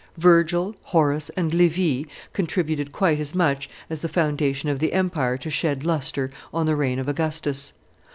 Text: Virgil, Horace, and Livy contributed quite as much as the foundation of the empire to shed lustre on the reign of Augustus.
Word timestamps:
Virgil, 0.17 0.75
Horace, 0.85 1.29
and 1.37 1.53
Livy 1.53 2.07
contributed 2.33 2.91
quite 2.91 3.19
as 3.19 3.35
much 3.35 3.69
as 3.87 4.01
the 4.01 4.09
foundation 4.09 4.67
of 4.67 4.79
the 4.79 4.93
empire 4.93 5.37
to 5.37 5.51
shed 5.51 5.83
lustre 5.85 6.31
on 6.51 6.65
the 6.65 6.75
reign 6.75 6.97
of 6.97 7.07
Augustus. 7.07 7.73